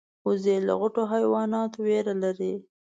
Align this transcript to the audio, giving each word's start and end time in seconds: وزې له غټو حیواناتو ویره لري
وزې 0.27 0.55
له 0.67 0.73
غټو 0.81 1.03
حیواناتو 1.13 1.77
ویره 1.85 2.13
لري 2.23 2.53